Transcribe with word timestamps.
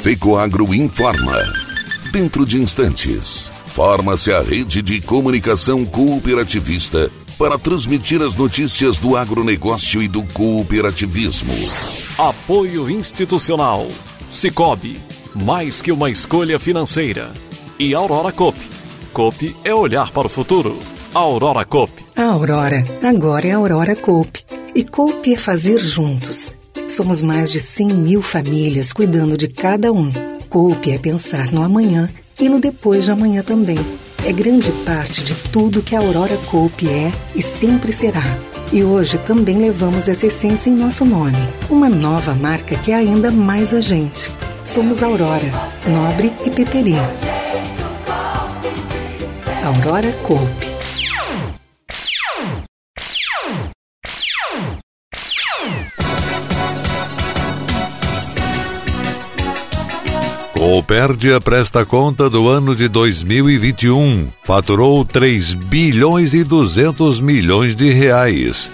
FECOAGRO 0.00 0.74
informa. 0.74 1.42
Dentro 2.10 2.46
de 2.46 2.56
instantes, 2.56 3.50
forma-se 3.74 4.32
a 4.32 4.40
rede 4.40 4.80
de 4.80 4.98
comunicação 4.98 5.84
cooperativista 5.84 7.10
para 7.36 7.58
transmitir 7.58 8.22
as 8.22 8.34
notícias 8.34 8.96
do 8.96 9.14
agronegócio 9.14 10.02
e 10.02 10.08
do 10.08 10.22
cooperativismo. 10.22 11.52
Apoio 12.16 12.88
institucional. 12.88 13.86
Cicobi, 14.30 14.98
mais 15.34 15.82
que 15.82 15.92
uma 15.92 16.10
escolha 16.10 16.58
financeira. 16.58 17.30
E 17.78 17.94
Aurora 17.94 18.32
Cop. 18.32 18.58
Cop 19.12 19.56
é 19.62 19.74
olhar 19.74 20.10
para 20.12 20.28
o 20.28 20.30
futuro. 20.30 20.78
Aurora 21.12 21.66
Cop. 21.66 21.92
A 22.16 22.24
Aurora 22.24 22.82
agora 23.02 23.46
é 23.46 23.52
Aurora 23.52 23.94
Cop. 23.94 24.30
E 24.74 24.82
Cop 24.82 25.30
é 25.30 25.36
fazer 25.36 25.78
juntos. 25.78 26.54
Somos 26.90 27.22
mais 27.22 27.52
de 27.52 27.60
100 27.60 27.86
mil 27.88 28.20
famílias 28.20 28.92
cuidando 28.92 29.36
de 29.36 29.46
cada 29.46 29.92
um. 29.92 30.10
Cop 30.48 30.90
é 30.90 30.98
pensar 30.98 31.52
no 31.52 31.62
amanhã 31.62 32.10
e 32.40 32.48
no 32.48 32.60
depois 32.60 33.04
de 33.04 33.12
amanhã 33.12 33.42
também 33.42 33.78
é 34.26 34.32
grande 34.32 34.72
parte 34.84 35.22
de 35.22 35.34
tudo 35.50 35.82
que 35.82 35.94
a 35.94 36.00
Aurora 36.00 36.36
Cope 36.50 36.88
é 36.88 37.12
e 37.34 37.40
sempre 37.40 37.92
será. 37.92 38.22
E 38.72 38.82
hoje 38.82 39.18
também 39.18 39.58
levamos 39.58 40.08
essa 40.08 40.26
essência 40.26 40.68
em 40.68 40.74
nosso 40.74 41.04
nome, 41.04 41.38
uma 41.68 41.88
nova 41.88 42.34
marca 42.34 42.76
que 42.76 42.90
é 42.90 42.96
ainda 42.96 43.30
mais 43.30 43.72
a 43.72 43.80
gente. 43.80 44.30
Somos 44.64 45.00
Aurora, 45.02 45.46
Nobre 45.86 46.32
e 46.44 46.50
Peperi. 46.50 46.96
Aurora 49.64 50.12
Cope. 50.24 50.69
Copérdia 60.72 61.40
presta 61.40 61.84
conta 61.84 62.30
do 62.30 62.48
ano 62.48 62.76
de 62.76 62.86
2021. 62.86 64.28
Faturou 64.44 65.04
3 65.04 65.54
bilhões 65.54 66.32
e 66.32 66.44
200 66.44 67.20
milhões 67.20 67.74
de 67.74 67.90
reais. 67.90 68.70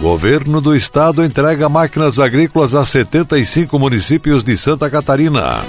Governo 0.00 0.62
do 0.62 0.74
Estado 0.74 1.22
entrega 1.22 1.68
máquinas 1.68 2.18
agrícolas 2.18 2.74
a 2.74 2.82
75 2.82 3.78
municípios 3.78 4.42
de 4.42 4.56
Santa 4.56 4.88
Catarina. 4.88 5.62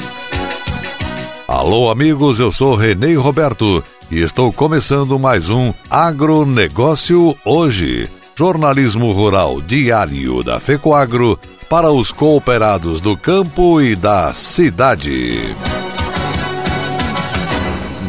Alô, 1.46 1.92
amigos, 1.92 2.40
eu 2.40 2.50
sou 2.50 2.74
Renê 2.74 3.16
Roberto 3.16 3.84
e 4.10 4.22
estou 4.22 4.50
começando 4.54 5.20
mais 5.20 5.50
um 5.50 5.74
Agronegócio 5.90 7.36
Hoje. 7.44 8.10
Jornalismo 8.34 9.12
Rural 9.12 9.60
Diário 9.60 10.42
da 10.42 10.58
FECOAGRO 10.58 11.38
para 11.70 11.92
os 11.92 12.12
cooperados 12.12 13.00
do 13.00 13.16
campo 13.16 13.80
e 13.80 13.96
da 13.96 14.34
cidade. 14.34 15.56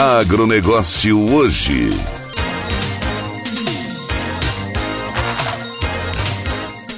Agronegócio 0.00 1.30
hoje. 1.34 1.90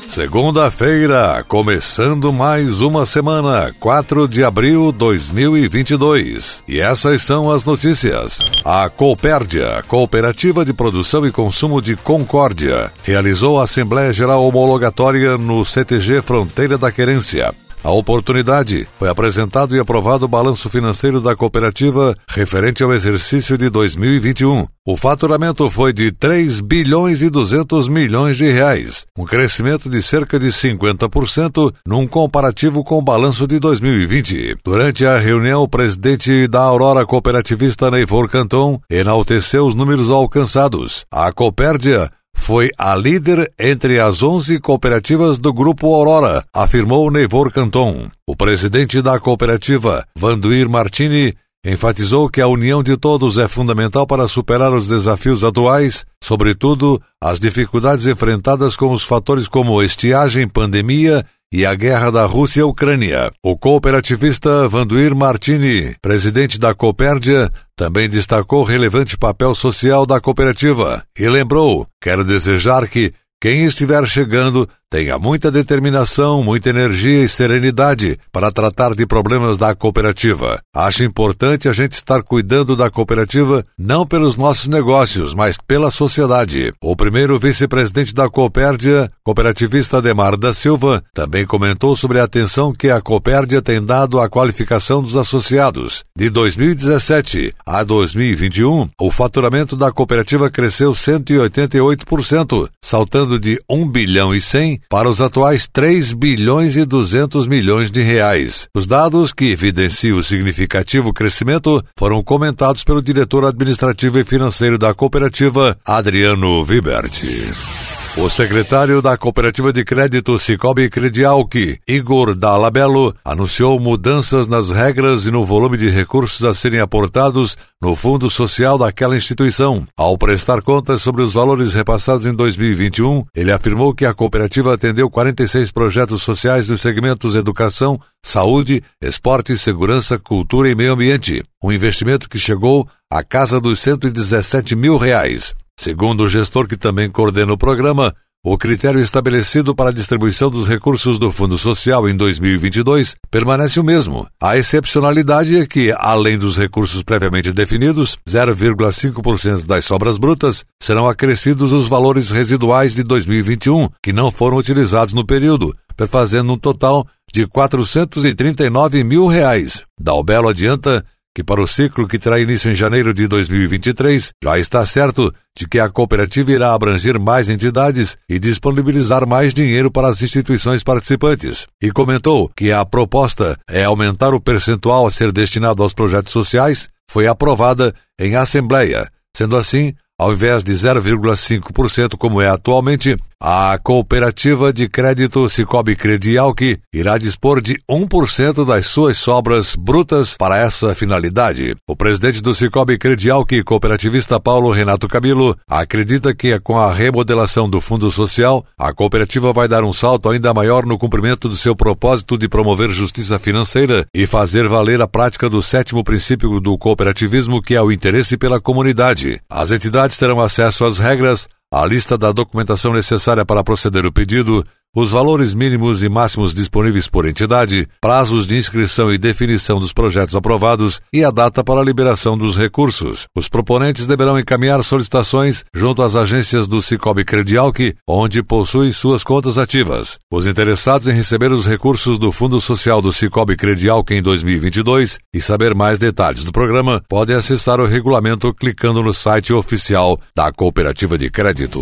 Segunda-feira, 0.08 1.44
começando 1.48 2.32
mais 2.32 2.80
uma 2.80 3.04
semana, 3.04 3.74
4 3.80 4.28
de 4.28 4.44
abril 4.44 4.92
de 4.92 4.98
2022. 4.98 6.62
E 6.68 6.78
essas 6.78 7.22
são 7.22 7.50
as 7.50 7.64
notícias. 7.64 8.38
A 8.64 8.88
Coopérdia, 8.88 9.82
Cooperativa 9.88 10.64
de 10.64 10.72
Produção 10.72 11.26
e 11.26 11.32
Consumo 11.32 11.82
de 11.82 11.96
Concórdia, 11.96 12.92
realizou 13.02 13.58
a 13.58 13.64
Assembleia 13.64 14.12
Geral 14.12 14.46
Homologatória 14.46 15.36
no 15.36 15.64
CTG 15.64 16.22
Fronteira 16.22 16.78
da 16.78 16.92
Querência. 16.92 17.52
A 17.84 17.91
oportunidade 17.91 18.87
foi 18.97 19.09
apresentado 19.09 19.75
e 19.75 19.81
aprovado 19.81 20.25
o 20.25 20.28
balanço 20.28 20.69
financeiro 20.69 21.20
da 21.20 21.34
cooperativa 21.34 22.15
referente 22.28 22.81
ao 22.82 22.94
exercício 22.94 23.59
de 23.59 23.69
2021. 23.69 24.66
O 24.87 24.97
faturamento 24.97 25.69
foi 25.69 25.92
de 25.92 26.12
3 26.12 26.60
bilhões 26.60 27.22
e 27.22 27.28
200 27.28 27.88
milhões 27.88 28.37
de 28.37 28.44
reais, 28.44 29.04
um 29.19 29.25
crescimento 29.25 29.91
de 29.91 30.00
cerca 30.00 30.38
de 30.38 30.48
50% 30.48 31.72
num 31.84 32.06
comparativo 32.06 32.84
com 32.84 32.98
o 32.98 33.03
balanço 33.03 33.48
de 33.48 33.59
2020. 33.59 34.59
Durante 34.65 35.04
a 35.04 35.19
reunião, 35.19 35.62
o 35.62 35.69
presidente 35.69 36.47
da 36.47 36.60
Aurora 36.60 37.04
Cooperativista 37.04 37.91
Neivor 37.91 38.28
Canton 38.28 38.81
enalteceu 38.88 39.66
os 39.66 39.75
números 39.75 40.09
alcançados. 40.09 41.04
A 41.10 41.32
Copérdia 41.32 42.09
foi 42.42 42.70
a 42.76 42.97
líder 42.97 43.53
entre 43.56 44.00
as 44.00 44.20
11 44.20 44.58
cooperativas 44.58 45.38
do 45.38 45.53
Grupo 45.53 45.94
Aurora, 45.94 46.44
afirmou 46.53 47.08
Neivor 47.08 47.53
Canton. 47.53 48.10
O 48.26 48.34
presidente 48.34 49.00
da 49.00 49.20
cooperativa, 49.20 50.04
Vanduir 50.19 50.69
Martini, 50.69 51.34
enfatizou 51.64 52.28
que 52.28 52.41
a 52.41 52.48
união 52.48 52.82
de 52.82 52.97
todos 52.97 53.38
é 53.38 53.47
fundamental 53.47 54.08
para 54.08 54.26
superar 54.26 54.72
os 54.72 54.88
desafios 54.88 55.44
atuais, 55.44 56.04
sobretudo 56.20 57.00
as 57.22 57.38
dificuldades 57.38 58.06
enfrentadas 58.06 58.74
com 58.74 58.92
os 58.92 59.04
fatores 59.04 59.47
como 59.47 59.80
estiagem, 59.80 60.48
pandemia 60.48 61.24
e 61.52 61.66
a 61.66 61.74
guerra 61.74 62.10
da 62.10 62.24
Rússia 62.24 62.60
e 62.60 62.64
Ucrânia. 62.64 63.30
O 63.44 63.56
cooperativista 63.56 64.66
Vanduir 64.68 65.14
Martini, 65.14 65.94
presidente 66.00 66.58
da 66.58 66.74
Copérdia, 66.74 67.50
também 67.76 68.08
destacou 68.08 68.62
o 68.62 68.64
relevante 68.64 69.18
papel 69.18 69.54
social 69.54 70.06
da 70.06 70.20
cooperativa 70.20 71.04
e 71.18 71.28
lembrou: 71.28 71.86
quero 72.00 72.24
desejar 72.24 72.88
que 72.88 73.12
quem 73.41 73.64
estiver 73.64 74.06
chegando 74.06 74.68
tenha 74.92 75.19
muita 75.19 75.50
determinação, 75.50 76.42
muita 76.42 76.69
energia 76.69 77.25
e 77.25 77.28
serenidade 77.28 78.19
para 78.30 78.53
tratar 78.53 78.94
de 78.94 79.06
problemas 79.06 79.56
da 79.56 79.75
cooperativa. 79.75 80.60
Acho 80.75 81.03
importante 81.03 81.66
a 81.66 81.72
gente 81.72 81.92
estar 81.92 82.22
cuidando 82.22 82.76
da 82.76 82.91
cooperativa 82.91 83.64
não 83.78 84.06
pelos 84.06 84.36
nossos 84.36 84.69
negócios, 84.69 85.32
mas 85.32 85.56
pela 85.56 85.91
sociedade. 85.91 86.75
O 86.78 86.94
primeiro 86.94 87.38
vice-presidente 87.38 88.12
da 88.12 88.28
Coopérdia, 88.28 89.10
cooperativista 89.25 89.97
Ademar 89.97 90.36
da 90.36 90.53
Silva, 90.53 91.03
também 91.14 91.47
comentou 91.47 91.97
sobre 91.97 92.20
a 92.20 92.24
atenção 92.24 92.70
que 92.70 92.91
a 92.91 93.00
Coopérdia 93.00 93.62
tem 93.62 93.82
dado 93.82 94.20
à 94.20 94.28
qualificação 94.28 95.03
dos 95.03 95.16
associados. 95.16 96.04
De 96.14 96.28
2017 96.28 97.54
a 97.64 97.82
2021, 97.82 98.91
o 99.00 99.10
faturamento 99.10 99.74
da 99.74 99.91
cooperativa 99.91 100.50
cresceu 100.50 100.92
188%, 100.92 102.69
saltando 102.82 103.41
de 103.41 103.59
1 103.70 103.88
bilhão 103.88 104.34
e 104.34 104.41
100 104.41 104.81
para 104.88 105.09
os 105.09 105.20
atuais 105.20 105.69
3 105.70 106.12
bilhões 106.12 106.76
e 106.76 106.84
200 106.84 107.47
milhões 107.47 107.91
de 107.91 108.03
reais. 108.03 108.69
Os 108.75 108.87
dados 108.87 109.32
que 109.32 109.50
evidenciam 109.50 110.19
o 110.19 110.22
significativo 110.22 111.12
crescimento 111.12 111.82
foram 111.98 112.22
comentados 112.22 112.84
pelo 112.84 113.03
diretor 113.03 113.44
administrativo 113.44 114.19
e 114.19 114.25
financeiro 114.25 114.78
da 114.78 114.94
cooperativa, 114.94 115.77
Adriano 115.84 116.65
Viberti. 116.65 117.81
O 118.14 118.28
secretário 118.28 119.00
da 119.00 119.16
Cooperativa 119.16 119.72
de 119.72 119.86
Crédito 119.86 120.38
Cicobi 120.38 120.91
Credialc, 120.91 121.54
Igor 121.88 122.34
Dalabello, 122.34 123.16
anunciou 123.24 123.80
mudanças 123.80 124.47
nas 124.47 124.68
regras 124.68 125.24
e 125.24 125.30
no 125.30 125.47
volume 125.47 125.78
de 125.78 125.88
recursos 125.88 126.44
a 126.44 126.53
serem 126.53 126.78
aportados 126.78 127.56
no 127.80 127.97
Fundo 127.97 128.28
Social 128.28 128.76
daquela 128.76 129.16
instituição. 129.16 129.86
Ao 129.97 130.18
prestar 130.18 130.60
contas 130.60 131.00
sobre 131.00 131.22
os 131.22 131.32
valores 131.32 131.72
repassados 131.72 132.26
em 132.26 132.34
2021, 132.34 133.24
ele 133.34 133.50
afirmou 133.50 133.94
que 133.94 134.04
a 134.04 134.12
cooperativa 134.12 134.74
atendeu 134.74 135.08
46 135.08 135.72
projetos 135.72 136.22
sociais 136.22 136.68
nos 136.68 136.82
segmentos 136.82 137.34
educação, 137.34 137.98
saúde, 138.22 138.82
esporte, 139.00 139.56
segurança, 139.56 140.18
cultura 140.18 140.68
e 140.68 140.74
meio 140.74 140.92
ambiente. 140.92 141.42
Um 141.65 141.72
investimento 141.72 142.28
que 142.28 142.38
chegou 142.38 142.86
à 143.10 143.24
casa 143.24 143.58
dos 143.58 143.80
117 143.80 144.76
mil 144.76 144.98
reais. 144.98 145.54
Segundo 145.78 146.22
o 146.22 146.28
gestor 146.28 146.69
que 146.69 146.77
também 146.77 147.10
coordena 147.10 147.53
o 147.53 147.59
programa, 147.59 148.15
o 148.45 148.59
critério 148.59 149.01
estabelecido 149.01 149.72
para 149.72 149.91
a 149.91 149.92
distribuição 149.92 150.51
dos 150.51 150.66
recursos 150.66 151.16
do 151.16 151.30
Fundo 151.30 151.57
Social 151.57 152.09
em 152.09 152.16
2022 152.16 153.15
permanece 153.30 153.78
o 153.78 153.84
mesmo. 153.84 154.27
A 154.42 154.57
excepcionalidade 154.57 155.57
é 155.57 155.65
que, 155.65 155.95
além 155.97 156.36
dos 156.36 156.59
recursos 156.59 157.04
previamente 157.04 157.53
definidos, 157.53 158.19
0,5% 158.28 159.65
das 159.65 159.84
sobras 159.84 160.19
brutas 160.19 160.65
serão 160.83 161.07
acrescidos 161.07 161.72
os 161.72 161.86
valores 161.86 162.33
residuais 162.33 162.97
de 162.97 163.04
2021 163.04 163.89
que 164.03 164.13
não 164.13 164.33
foram 164.33 164.57
utilizados 164.57 165.15
no 165.15 165.25
período, 165.25 165.72
perfazendo 165.97 166.53
um 166.53 166.59
total 166.59 167.07
de 167.33 167.47
439 167.47 169.04
mil 169.04 169.28
reais. 169.28 169.84
Dalbelo 170.01 170.48
adianta 170.48 171.04
que 171.34 171.42
para 171.42 171.62
o 171.62 171.66
ciclo 171.66 172.06
que 172.06 172.18
terá 172.18 172.38
início 172.40 172.70
em 172.70 172.74
janeiro 172.74 173.14
de 173.14 173.26
2023, 173.26 174.32
já 174.42 174.58
está 174.58 174.84
certo 174.84 175.32
de 175.56 175.66
que 175.66 175.78
a 175.78 175.88
cooperativa 175.88 176.52
irá 176.52 176.74
abranger 176.74 177.18
mais 177.18 177.48
entidades 177.48 178.16
e 178.28 178.38
disponibilizar 178.38 179.26
mais 179.26 179.54
dinheiro 179.54 179.90
para 179.90 180.08
as 180.08 180.22
instituições 180.22 180.82
participantes. 180.82 181.66
E 181.82 181.90
comentou 181.90 182.50
que 182.54 182.70
a 182.70 182.84
proposta 182.84 183.56
é 183.68 183.84
aumentar 183.84 184.34
o 184.34 184.40
percentual 184.40 185.06
a 185.06 185.10
ser 185.10 185.32
destinado 185.32 185.82
aos 185.82 185.94
projetos 185.94 186.32
sociais, 186.32 186.88
foi 187.10 187.26
aprovada 187.26 187.94
em 188.20 188.36
assembleia. 188.36 189.08
Sendo 189.36 189.56
assim, 189.56 189.94
ao 190.22 190.33
invés 190.33 190.63
de 190.63 190.72
0,5% 190.72 192.16
como 192.16 192.41
é 192.41 192.48
atualmente, 192.48 193.16
a 193.45 193.77
cooperativa 193.83 194.72
de 194.72 194.89
crédito 194.89 195.48
Cicobi 195.48 195.97
Credial 195.97 196.54
que 196.54 196.78
irá 196.95 197.19
dispor 197.19 197.60
de 197.60 197.74
1% 197.91 198.65
das 198.65 198.86
suas 198.86 199.19
sobras 199.19 199.74
brutas 199.74 200.36
para 200.39 200.57
essa 200.57 200.95
finalidade. 200.95 201.74
O 201.89 201.97
presidente 201.97 202.41
do 202.41 202.54
Cicobi 202.54 202.97
Credial, 202.97 203.45
que 203.45 203.65
cooperativista 203.65 204.39
Paulo 204.39 204.71
Renato 204.71 205.09
Camilo, 205.09 205.57
acredita 205.69 206.33
que 206.33 206.57
com 206.60 206.78
a 206.78 206.92
remodelação 206.92 207.68
do 207.68 207.80
Fundo 207.80 208.09
Social, 208.13 208.65
a 208.78 208.95
cooperativa 208.95 209.53
vai 209.53 209.66
dar 209.66 209.83
um 209.83 209.92
salto 209.92 210.30
ainda 210.30 210.54
maior 210.54 210.86
no 210.86 210.97
cumprimento 210.97 211.48
do 211.48 211.57
seu 211.57 211.75
propósito 211.75 212.39
de 212.39 212.48
promover 212.48 212.92
justiça 212.92 213.41
financeira 213.41 214.07
e 214.15 214.25
fazer 214.25 214.68
valer 214.68 215.01
a 215.01 215.09
prática 215.09 215.51
do 215.51 215.60
sétimo 215.60 216.04
princípio 216.04 216.60
do 216.60 216.78
cooperativismo, 216.78 217.60
que 217.60 217.75
é 217.75 217.83
o 217.83 217.91
interesse 217.91 218.36
pela 218.36 218.60
comunidade. 218.60 219.41
As 219.51 219.72
entidades 219.72 220.11
terão 220.16 220.41
acesso 220.41 220.84
às 220.84 220.98
regras, 220.98 221.48
a 221.72 221.84
lista 221.86 222.18
da 222.18 222.32
documentação 222.32 222.92
necessária 222.92 223.44
para 223.44 223.64
proceder 223.64 224.04
o 224.04 224.12
pedido, 224.12 224.64
os 224.94 225.10
valores 225.10 225.54
mínimos 225.54 226.03
e 226.03 226.09
máximos 226.09 226.54
disponíveis 226.54 227.09
por 227.09 227.27
entidade, 227.27 227.89
prazos 228.00 228.47
de 228.47 228.59
inscrição 228.59 229.10
e 229.10 229.16
definição 229.16 229.80
dos 229.80 229.92
projetos 229.92 230.36
aprovados 230.36 231.00
e 231.10 231.24
a 231.24 231.30
data 231.30 231.65
para 231.65 231.80
a 231.80 231.84
liberação 231.84 232.36
dos 232.36 232.59
recursos. 232.59 233.27
Os 233.34 233.48
proponentes 233.48 234.06
deverão 234.06 234.39
encaminhar 234.39 234.83
solicitações 234.84 235.65
junto 235.74 236.03
às 236.03 236.15
agências 236.15 236.68
do 236.68 236.83
Cicobi 236.83 237.24
Credialc, 237.24 237.94
onde 238.06 238.42
possui 238.42 238.92
suas 238.92 239.24
contas 239.24 239.56
ativas. 239.56 240.18
Os 240.30 240.47
interessados 240.47 241.09
em 241.09 241.15
receber 241.15 241.53
os 241.53 241.66
recursos 241.66 242.18
do 242.18 242.30
Fundo 242.30 242.60
Social 242.60 243.00
do 243.00 243.12
Cicobi 243.12 243.56
Credialc 243.56 244.10
em 244.10 244.22
2022 244.22 245.18
e 245.33 245.41
saber 245.41 245.74
mais 245.74 245.98
detalhes 245.98 246.44
do 246.44 246.53
programa, 246.53 247.03
podem 247.09 247.34
acessar 247.34 247.80
o 247.80 247.86
regulamento 247.86 248.53
clicando 248.53 249.03
no 249.03 249.15
site 249.15 249.54
oficial 249.54 250.21
da 250.36 250.53
Cooperativa 250.53 251.16
de 251.16 251.30
Crédito. 251.30 251.80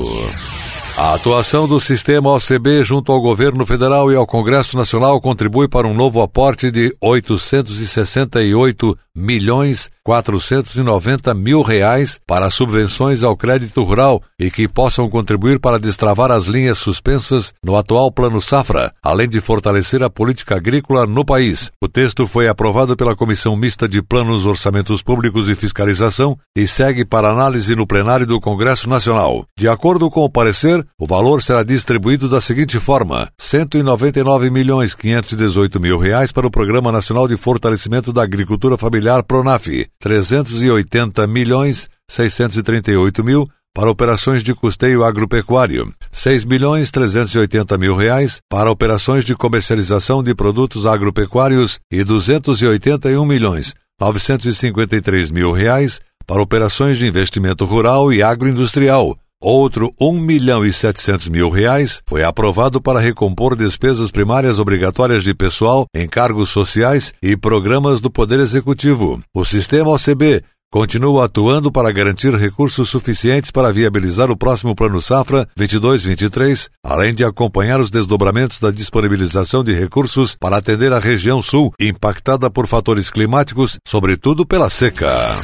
A 0.96 1.14
atuação 1.14 1.66
do 1.66 1.80
sistema 1.80 2.30
OCB 2.30 2.84
junto 2.84 3.10
ao 3.10 3.20
governo 3.20 3.64
federal 3.64 4.12
e 4.12 4.16
ao 4.16 4.26
Congresso 4.26 4.76
Nacional 4.76 5.20
contribui 5.20 5.66
para 5.68 5.86
um 5.86 5.94
novo 5.94 6.20
aporte 6.20 6.70
de 6.70 6.92
868 7.00 8.96
milhões 9.14 9.90
490 10.04 11.34
mil 11.34 11.62
reais 11.62 12.18
para 12.26 12.50
subvenções 12.50 13.22
ao 13.22 13.36
crédito 13.36 13.82
rural 13.84 14.22
e 14.38 14.50
que 14.50 14.66
possam 14.66 15.08
contribuir 15.08 15.60
para 15.60 15.78
destravar 15.78 16.30
as 16.30 16.46
linhas 16.46 16.78
suspensas 16.78 17.52
no 17.62 17.76
atual 17.76 18.10
Plano 18.10 18.40
Safra, 18.40 18.92
além 19.02 19.28
de 19.28 19.40
fortalecer 19.40 20.02
a 20.02 20.10
política 20.10 20.56
agrícola 20.56 21.06
no 21.06 21.24
país. 21.24 21.70
O 21.80 21.88
texto 21.88 22.26
foi 22.26 22.48
aprovado 22.48 22.96
pela 22.96 23.14
Comissão 23.14 23.54
Mista 23.54 23.88
de 23.88 24.02
Planos, 24.02 24.46
Orçamentos 24.46 25.02
Públicos 25.02 25.48
e 25.48 25.54
Fiscalização 25.54 26.36
e 26.56 26.66
segue 26.66 27.04
para 27.04 27.30
análise 27.30 27.76
no 27.76 27.86
plenário 27.86 28.26
do 28.26 28.40
Congresso 28.40 28.88
Nacional. 28.88 29.44
De 29.56 29.68
acordo 29.68 30.10
com 30.10 30.24
o 30.24 30.30
parecer, 30.30 30.79
o 30.98 31.06
valor 31.06 31.42
será 31.42 31.62
distribuído 31.62 32.28
da 32.28 32.40
seguinte 32.40 32.78
forma: 32.78 33.28
199 33.38 34.50
milhões 34.50 34.94
518 34.94 35.80
mil 35.80 35.98
reais 35.98 36.32
para 36.32 36.46
o 36.46 36.50
Programa 36.50 36.90
Nacional 36.92 37.26
de 37.26 37.36
Fortalecimento 37.36 38.12
da 38.12 38.22
Agricultura 38.22 38.76
Familiar 38.76 39.22
Pronaf, 39.22 39.66
380 39.98 41.26
milhões 41.26 41.88
638 42.08 43.22
mil 43.24 43.46
para 43.74 43.90
operações 43.90 44.42
de 44.42 44.54
custeio 44.54 45.04
agropecuário, 45.04 45.92
6 46.10 46.44
milhões 46.44 46.90
380 46.90 47.78
mil 47.78 47.94
reais 47.94 48.40
para 48.48 48.70
operações 48.70 49.24
de 49.24 49.34
comercialização 49.36 50.22
de 50.22 50.34
produtos 50.34 50.86
agropecuários 50.86 51.78
e 51.90 52.02
281 52.02 53.24
milhões 53.24 53.74
953 54.00 55.30
mil 55.30 55.52
reais 55.52 56.00
para 56.26 56.40
operações 56.40 56.96
de 56.96 57.06
investimento 57.06 57.64
rural 57.64 58.12
e 58.12 58.22
agroindustrial, 58.22 59.16
Outro 59.42 59.90
um 59.98 60.12
milhão 60.12 60.66
e 60.66 60.72
setecentos 60.72 61.26
mil 61.28 61.48
reais 61.48 62.02
foi 62.06 62.22
aprovado 62.22 62.78
para 62.78 63.00
recompor 63.00 63.56
despesas 63.56 64.10
primárias 64.10 64.58
obrigatórias 64.58 65.24
de 65.24 65.34
pessoal, 65.34 65.86
encargos 65.94 66.50
sociais 66.50 67.14
e 67.22 67.34
programas 67.38 68.02
do 68.02 68.10
Poder 68.10 68.38
Executivo. 68.38 69.18
O 69.34 69.42
sistema 69.42 69.92
OCB 69.92 70.42
continua 70.70 71.24
atuando 71.24 71.72
para 71.72 71.90
garantir 71.90 72.34
recursos 72.34 72.90
suficientes 72.90 73.50
para 73.50 73.72
viabilizar 73.72 74.30
o 74.30 74.36
próximo 74.36 74.74
Plano 74.74 75.00
Safra 75.00 75.48
22-23, 75.58 76.68
além 76.84 77.14
de 77.14 77.24
acompanhar 77.24 77.80
os 77.80 77.90
desdobramentos 77.90 78.60
da 78.60 78.70
disponibilização 78.70 79.64
de 79.64 79.72
recursos 79.72 80.36
para 80.38 80.58
atender 80.58 80.92
a 80.92 80.98
região 80.98 81.40
sul, 81.40 81.72
impactada 81.80 82.50
por 82.50 82.66
fatores 82.66 83.08
climáticos, 83.08 83.78
sobretudo 83.88 84.44
pela 84.44 84.68
seca. 84.68 85.34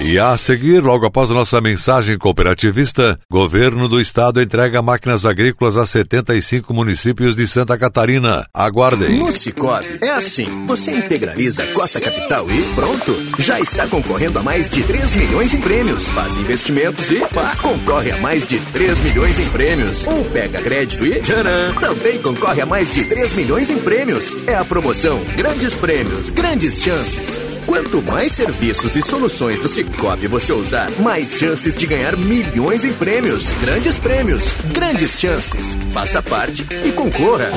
E 0.00 0.18
a 0.18 0.36
seguir, 0.36 0.82
logo 0.82 1.06
após 1.06 1.30
a 1.30 1.34
nossa 1.34 1.60
mensagem 1.60 2.18
cooperativista, 2.18 3.18
governo 3.30 3.88
do 3.88 4.00
estado 4.00 4.42
entrega 4.42 4.82
máquinas 4.82 5.24
agrícolas 5.24 5.76
a 5.76 5.86
75 5.86 6.74
municípios 6.74 7.36
de 7.36 7.46
Santa 7.46 7.78
Catarina. 7.78 8.44
Aguardem. 8.52 9.18
No 9.18 9.30
Cicobi, 9.30 9.86
é 10.02 10.10
assim. 10.10 10.66
Você 10.66 10.90
integraliza 10.96 11.62
a 11.62 11.66
cota 11.68 12.00
capital 12.00 12.46
e 12.50 12.74
pronto. 12.74 13.16
Já 13.38 13.60
está 13.60 13.86
concorrendo 13.86 14.38
a 14.40 14.42
mais 14.42 14.68
de 14.68 14.82
3 14.82 15.16
milhões 15.16 15.54
em 15.54 15.60
prêmios. 15.60 16.08
Faz 16.08 16.36
investimentos 16.36 17.10
e 17.10 17.20
pá, 17.32 17.56
concorre 17.62 18.10
a 18.10 18.16
mais 18.18 18.46
de 18.46 18.58
3 18.58 18.98
milhões 18.98 19.38
em 19.38 19.48
prêmios. 19.48 20.06
Ou 20.06 20.24
pega 20.26 20.60
crédito 20.60 21.06
e 21.06 21.20
tcharam, 21.20 21.74
também 21.80 22.20
concorre 22.20 22.60
a 22.60 22.66
mais 22.66 22.92
de 22.92 23.04
3 23.04 23.36
milhões 23.36 23.70
em 23.70 23.78
prêmios. 23.78 24.34
É 24.46 24.56
a 24.56 24.64
promoção 24.64 25.22
Grandes 25.36 25.74
Prêmios, 25.74 26.30
Grandes 26.30 26.82
Chances. 26.82 27.43
Quanto 27.66 28.02
mais 28.02 28.32
serviços 28.32 28.94
e 28.94 29.02
soluções 29.02 29.58
do 29.58 29.68
Cicobi 29.68 30.26
você 30.26 30.52
usar, 30.52 30.90
mais 31.00 31.36
chances 31.38 31.76
de 31.76 31.86
ganhar 31.86 32.16
milhões 32.16 32.84
em 32.84 32.92
prêmios. 32.92 33.50
Grandes 33.60 33.98
prêmios, 33.98 34.52
grandes 34.72 35.18
chances. 35.18 35.76
Faça 35.92 36.22
parte 36.22 36.66
e 36.84 36.92
concorra. 36.92 37.50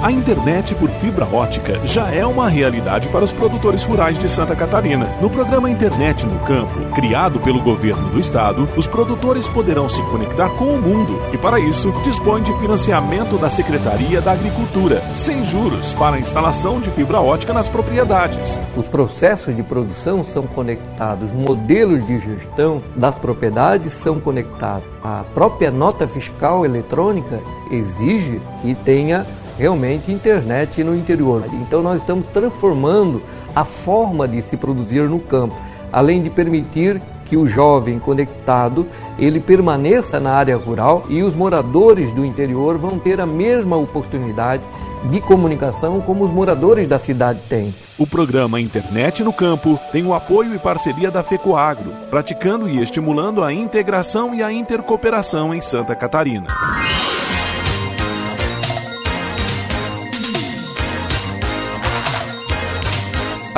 A 0.00 0.12
internet 0.12 0.76
por 0.76 0.88
fibra 1.00 1.24
ótica 1.24 1.84
já 1.84 2.08
é 2.12 2.24
uma 2.24 2.48
realidade 2.48 3.08
para 3.08 3.24
os 3.24 3.32
produtores 3.32 3.82
rurais 3.82 4.16
de 4.16 4.28
Santa 4.28 4.54
Catarina. 4.54 5.06
No 5.20 5.28
programa 5.28 5.68
Internet 5.68 6.24
no 6.24 6.38
Campo, 6.40 6.78
criado 6.94 7.40
pelo 7.40 7.60
governo 7.60 8.08
do 8.10 8.20
estado, 8.20 8.68
os 8.76 8.86
produtores 8.86 9.48
poderão 9.48 9.88
se 9.88 10.00
conectar 10.02 10.50
com 10.50 10.66
o 10.66 10.80
mundo 10.80 11.20
e, 11.32 11.36
para 11.36 11.58
isso, 11.58 11.90
dispõe 12.04 12.44
de 12.44 12.56
financiamento 12.60 13.36
da 13.38 13.50
Secretaria 13.50 14.20
da 14.20 14.30
Agricultura, 14.30 15.02
sem 15.12 15.44
juros, 15.44 15.92
para 15.94 16.14
a 16.14 16.20
instalação 16.20 16.80
de 16.80 16.92
fibra 16.92 17.20
ótica 17.20 17.52
nas 17.52 17.68
propriedades. 17.68 18.58
Os 18.76 18.86
processos 18.86 19.56
de 19.56 19.64
produção 19.64 20.22
são 20.22 20.46
conectados, 20.46 21.32
modelos 21.32 22.06
de 22.06 22.20
gestão 22.20 22.80
das 22.94 23.16
propriedades 23.16 23.94
são 23.94 24.20
conectados. 24.20 24.86
A 25.02 25.24
própria 25.34 25.72
nota 25.72 26.06
fiscal 26.06 26.64
eletrônica 26.64 27.40
exige 27.70 28.40
que 28.62 28.74
tenha 28.76 29.26
realmente 29.58 30.12
internet 30.12 30.82
no 30.84 30.94
interior. 30.94 31.44
Então 31.52 31.82
nós 31.82 32.00
estamos 32.00 32.26
transformando 32.28 33.20
a 33.54 33.64
forma 33.64 34.28
de 34.28 34.40
se 34.40 34.56
produzir 34.56 35.08
no 35.08 35.18
campo, 35.18 35.56
além 35.92 36.22
de 36.22 36.30
permitir 36.30 37.02
que 37.24 37.36
o 37.36 37.46
jovem 37.46 37.98
conectado 37.98 38.86
ele 39.18 39.38
permaneça 39.38 40.18
na 40.18 40.32
área 40.32 40.56
rural 40.56 41.04
e 41.08 41.22
os 41.22 41.34
moradores 41.34 42.10
do 42.12 42.24
interior 42.24 42.78
vão 42.78 42.98
ter 42.98 43.20
a 43.20 43.26
mesma 43.26 43.76
oportunidade 43.76 44.62
de 45.10 45.20
comunicação 45.20 46.00
como 46.00 46.24
os 46.24 46.30
moradores 46.30 46.88
da 46.88 46.98
cidade 46.98 47.40
têm. 47.48 47.74
O 47.98 48.06
programa 48.06 48.60
Internet 48.60 49.22
no 49.22 49.32
Campo 49.32 49.78
tem 49.92 50.04
o 50.06 50.14
apoio 50.14 50.54
e 50.54 50.58
parceria 50.58 51.10
da 51.10 51.22
FECOAGRO, 51.22 51.92
praticando 52.10 52.68
e 52.68 52.82
estimulando 52.82 53.44
a 53.44 53.52
integração 53.52 54.34
e 54.34 54.42
a 54.42 54.50
intercooperação 54.50 55.54
em 55.54 55.60
Santa 55.60 55.94
Catarina. 55.94 56.46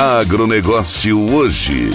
Agronegócio 0.00 1.34
hoje. 1.34 1.90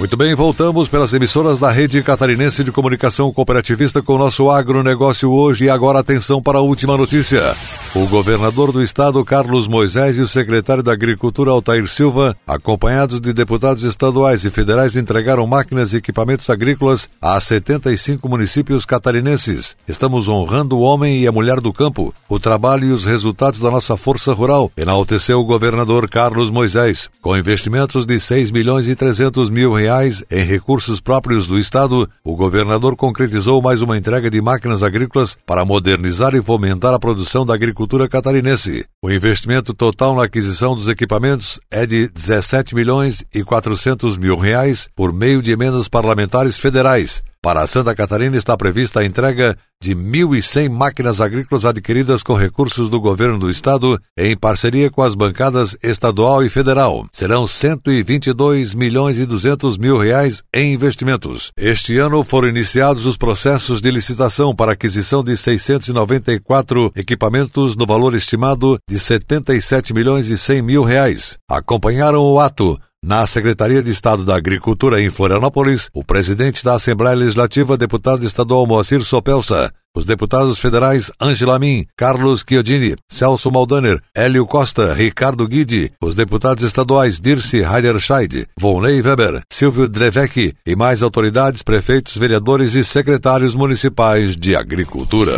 Muito 0.00 0.16
bem, 0.16 0.34
voltamos 0.34 0.88
pelas 0.88 1.12
emissoras 1.12 1.60
da 1.60 1.70
Rede 1.70 2.02
Catarinense 2.02 2.64
de 2.64 2.72
Comunicação 2.72 3.32
Cooperativista 3.32 4.02
com 4.02 4.14
o 4.14 4.18
nosso 4.18 4.50
agronegócio 4.50 5.30
hoje. 5.30 5.66
E 5.66 5.70
agora 5.70 6.00
atenção 6.00 6.42
para 6.42 6.58
a 6.58 6.62
última 6.62 6.96
notícia. 6.96 7.54
O 7.92 8.06
governador 8.06 8.70
do 8.70 8.80
estado, 8.80 9.24
Carlos 9.24 9.66
Moisés, 9.66 10.16
e 10.16 10.20
o 10.20 10.28
secretário 10.28 10.80
da 10.80 10.92
Agricultura, 10.92 11.50
Altair 11.50 11.88
Silva, 11.88 12.36
acompanhados 12.46 13.20
de 13.20 13.32
deputados 13.32 13.82
estaduais 13.82 14.44
e 14.44 14.50
federais, 14.50 14.94
entregaram 14.94 15.44
máquinas 15.44 15.92
e 15.92 15.96
equipamentos 15.96 16.48
agrícolas 16.48 17.10
a 17.20 17.38
75 17.40 18.28
municípios 18.28 18.86
catarinenses. 18.86 19.76
Estamos 19.88 20.28
honrando 20.28 20.78
o 20.78 20.82
homem 20.82 21.18
e 21.18 21.26
a 21.26 21.32
mulher 21.32 21.60
do 21.60 21.72
campo, 21.72 22.14
o 22.28 22.38
trabalho 22.38 22.84
e 22.84 22.92
os 22.92 23.04
resultados 23.04 23.58
da 23.58 23.72
nossa 23.72 23.96
força 23.96 24.32
rural, 24.32 24.70
enalteceu 24.76 25.40
o 25.40 25.44
governador 25.44 26.08
Carlos 26.08 26.48
Moisés. 26.48 27.10
Com 27.20 27.36
investimentos 27.36 28.06
de 28.06 28.20
6 28.20 28.52
milhões 28.52 28.86
e 28.86 28.94
300 28.94 29.50
mil 29.50 29.74
reais 29.74 30.22
em 30.30 30.44
recursos 30.44 31.00
próprios 31.00 31.48
do 31.48 31.58
Estado, 31.58 32.08
o 32.22 32.36
governador 32.36 32.94
concretizou 32.94 33.60
mais 33.60 33.82
uma 33.82 33.98
entrega 33.98 34.30
de 34.30 34.40
máquinas 34.40 34.84
agrícolas 34.84 35.36
para 35.44 35.64
modernizar 35.64 36.36
e 36.36 36.42
fomentar 36.42 36.94
a 36.94 36.98
produção 37.00 37.44
da 37.44 37.56
agricultura 37.80 38.08
catarinense. 38.08 38.84
O 39.02 39.10
investimento 39.10 39.72
total 39.72 40.14
na 40.14 40.24
aquisição 40.24 40.74
dos 40.74 40.86
equipamentos 40.86 41.58
é 41.70 41.86
de 41.86 42.08
17 42.08 42.74
milhões 42.74 43.24
e 43.34 43.42
400 43.42 44.18
mil 44.18 44.36
reais 44.36 44.86
por 44.94 45.14
meio 45.14 45.40
de 45.40 45.50
emendas 45.50 45.88
parlamentares 45.88 46.58
federais. 46.58 47.22
Para 47.42 47.66
Santa 47.66 47.94
Catarina 47.94 48.36
está 48.36 48.54
prevista 48.54 49.00
a 49.00 49.04
entrega 49.04 49.56
de 49.82 49.96
1.100 49.96 50.68
máquinas 50.68 51.22
agrícolas 51.22 51.64
adquiridas 51.64 52.22
com 52.22 52.34
recursos 52.34 52.90
do 52.90 53.00
governo 53.00 53.38
do 53.38 53.48
estado 53.48 53.98
em 54.14 54.36
parceria 54.36 54.90
com 54.90 55.00
as 55.00 55.14
bancadas 55.14 55.74
estadual 55.82 56.44
e 56.44 56.50
federal. 56.50 57.06
Serão 57.10 57.46
122 57.46 58.74
milhões 58.74 59.18
e 59.18 59.24
200 59.24 59.78
mil 59.78 59.96
reais 59.96 60.42
em 60.54 60.74
investimentos. 60.74 61.50
Este 61.56 61.96
ano 61.96 62.22
foram 62.22 62.46
iniciados 62.46 63.06
os 63.06 63.16
processos 63.16 63.80
de 63.80 63.90
licitação 63.90 64.54
para 64.54 64.72
aquisição 64.72 65.24
de 65.24 65.34
694 65.34 66.92
equipamentos 66.94 67.74
no 67.74 67.86
valor 67.86 68.14
estimado 68.14 68.78
de 68.86 68.98
77 68.98 69.94
milhões 69.94 70.28
e 70.28 70.36
100 70.36 70.60
mil 70.60 70.84
reais. 70.84 71.38
Acompanharam 71.48 72.22
o 72.22 72.38
ato 72.38 72.78
na 73.02 73.26
Secretaria 73.26 73.82
de 73.82 73.90
Estado 73.90 74.24
da 74.24 74.36
Agricultura 74.36 75.00
em 75.00 75.08
Florianópolis, 75.10 75.88
o 75.94 76.04
presidente 76.04 76.64
da 76.64 76.74
Assembleia 76.74 77.16
Legislativa, 77.16 77.76
deputado 77.76 78.26
estadual 78.26 78.66
Moacir 78.66 79.02
Sopelsa, 79.02 79.72
os 79.96 80.04
deputados 80.04 80.58
federais 80.58 81.10
Angela 81.20 81.58
Min, 81.58 81.86
Carlos 81.96 82.44
Chiodini, 82.48 82.94
Celso 83.08 83.50
Maldaner, 83.50 84.00
Hélio 84.14 84.46
Costa, 84.46 84.92
Ricardo 84.94 85.48
Guidi, 85.48 85.90
os 86.00 86.14
deputados 86.14 86.62
estaduais 86.62 87.18
Dirce 87.18 87.64
Heiderscheid, 87.64 88.46
Volney 88.58 89.00
Weber, 89.00 89.42
Silvio 89.50 89.88
Drevec 89.88 90.54
e 90.64 90.76
mais 90.76 91.02
autoridades, 91.02 91.62
prefeitos, 91.62 92.16
vereadores 92.16 92.74
e 92.74 92.84
secretários 92.84 93.54
municipais 93.54 94.36
de 94.36 94.54
agricultura. 94.54 95.34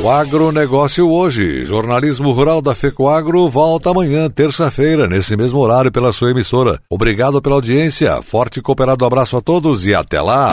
O 0.00 0.08
agronegócio 0.08 1.10
hoje. 1.10 1.64
Jornalismo 1.64 2.30
Rural 2.30 2.62
da 2.62 2.72
FECOAGRO 2.72 3.48
volta 3.48 3.90
amanhã, 3.90 4.30
terça-feira, 4.30 5.08
nesse 5.08 5.36
mesmo 5.36 5.58
horário, 5.58 5.90
pela 5.90 6.12
sua 6.12 6.30
emissora. 6.30 6.78
Obrigado 6.88 7.42
pela 7.42 7.56
audiência. 7.56 8.22
Forte 8.22 8.60
e 8.60 8.62
cooperado 8.62 9.04
abraço 9.04 9.36
a 9.36 9.40
todos 9.40 9.84
e 9.84 9.92
até 9.92 10.20
lá. 10.20 10.50